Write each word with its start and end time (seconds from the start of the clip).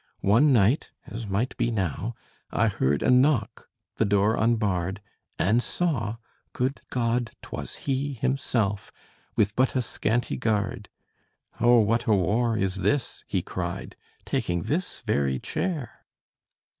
One 0.21 0.51
night 0.51 0.89
as 1.05 1.27
might 1.27 1.55
be 1.57 1.69
now 1.69 2.15
I 2.49 2.69
heard 2.69 3.03
A 3.03 3.11
knock 3.11 3.67
the 3.97 4.03
door 4.03 4.35
unbarred 4.35 4.99
And 5.37 5.61
saw 5.61 6.15
good 6.53 6.81
God! 6.89 7.33
'twas 7.43 7.75
he, 7.85 8.13
himself, 8.13 8.91
With 9.35 9.55
but 9.55 9.75
a 9.75 9.81
scanty 9.83 10.37
guard. 10.37 10.89
'Oh, 11.59 11.77
what 11.81 12.07
a 12.07 12.15
war 12.15 12.57
is 12.57 12.77
this!' 12.77 13.23
he 13.27 13.43
cried, 13.43 13.95
Taking 14.25 14.63
this 14.63 15.03
very 15.03 15.37
chair." 15.37 16.03